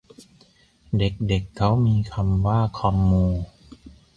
[0.97, 3.25] เด็กเด็กเค้ามีคำว่าคอมมู